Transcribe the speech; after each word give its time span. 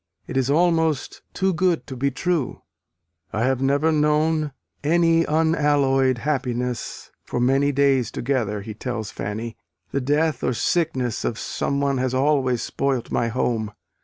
It 0.25 0.35
is 0.35 0.49
almost 0.49 1.21
too 1.31 1.53
good 1.53 1.85
to 1.85 1.95
be 1.95 2.09
true. 2.09 2.63
"I 3.31 3.43
have 3.43 3.61
never 3.61 3.91
known 3.91 4.51
any 4.83 5.25
unalloyed 5.25 6.17
happiness 6.17 7.11
for 7.23 7.39
many 7.39 7.71
days 7.71 8.09
together," 8.09 8.61
he 8.61 8.73
tells 8.73 9.11
Fanny; 9.11 9.57
"the 9.91 10.01
death 10.01 10.43
or 10.43 10.53
sickness 10.55 11.23
of 11.23 11.37
someone 11.37 11.99
has 11.99 12.15
always 12.15 12.63
spoilt 12.63 13.11
my 13.11 13.27
home. 13.27 13.73